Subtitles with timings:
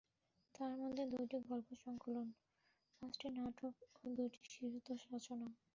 [0.55, 2.27] তার মধ্যে দুইটি গল্প সংকলন,
[3.01, 5.47] পাঁচটি নাটক ও দুইটি শিশুতোষ রচনা।